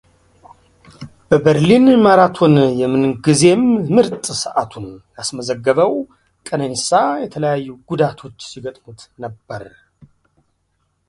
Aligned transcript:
በበርሊን 1.29 1.85
ማራቶን 2.03 2.55
የምንግዜም 2.81 3.61
ምርጥ 3.95 4.25
ሰዓቱን 4.41 4.87
ያስመዘገበው 5.19 5.93
ቀነኒሳ 6.49 6.89
የተለያዩ 7.25 7.69
ጉዳቶች 7.91 8.37
ሲገጥሙት 8.53 9.01
ነበር። 9.25 9.63